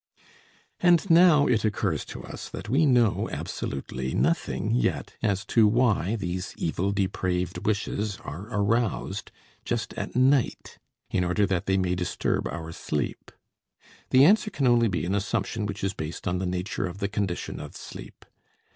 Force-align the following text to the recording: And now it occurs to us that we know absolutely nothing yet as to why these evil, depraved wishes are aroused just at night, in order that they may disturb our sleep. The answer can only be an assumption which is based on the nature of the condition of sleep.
And 0.79 1.07
now 1.11 1.45
it 1.45 1.63
occurs 1.63 2.05
to 2.05 2.23
us 2.23 2.49
that 2.49 2.69
we 2.69 2.87
know 2.87 3.29
absolutely 3.31 4.15
nothing 4.15 4.71
yet 4.71 5.13
as 5.21 5.45
to 5.53 5.67
why 5.67 6.15
these 6.15 6.55
evil, 6.57 6.91
depraved 6.91 7.67
wishes 7.67 8.17
are 8.21 8.47
aroused 8.49 9.31
just 9.63 9.93
at 9.93 10.15
night, 10.15 10.79
in 11.11 11.23
order 11.23 11.45
that 11.45 11.67
they 11.67 11.77
may 11.77 11.93
disturb 11.93 12.47
our 12.47 12.71
sleep. 12.71 13.29
The 14.09 14.25
answer 14.25 14.49
can 14.49 14.65
only 14.65 14.87
be 14.87 15.05
an 15.05 15.13
assumption 15.13 15.67
which 15.67 15.83
is 15.83 15.93
based 15.93 16.27
on 16.27 16.39
the 16.39 16.47
nature 16.47 16.87
of 16.87 16.97
the 16.97 17.07
condition 17.07 17.59
of 17.59 17.75
sleep. 17.75 18.25